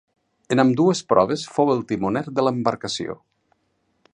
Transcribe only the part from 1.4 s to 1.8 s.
fou